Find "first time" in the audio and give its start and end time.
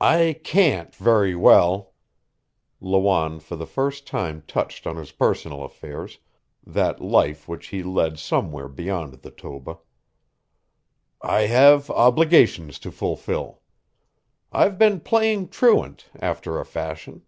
3.66-4.44